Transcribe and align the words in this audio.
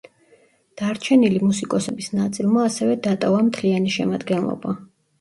დარჩენილი 0.81 1.43
მუსიკოსების 1.43 2.09
ნაწილმა 2.15 2.67
ასევე 2.73 2.99
დატოვა 3.07 3.47
მთლიანი 3.53 3.97
შემადგენლობა. 4.01 4.79